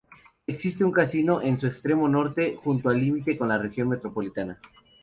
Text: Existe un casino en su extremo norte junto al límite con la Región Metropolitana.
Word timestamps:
Existe 0.47 0.83
un 0.83 0.91
casino 0.91 1.43
en 1.43 1.59
su 1.59 1.67
extremo 1.67 2.09
norte 2.09 2.55
junto 2.63 2.89
al 2.89 2.99
límite 2.99 3.37
con 3.37 3.47
la 3.49 3.59
Región 3.59 3.87
Metropolitana. 3.87 4.59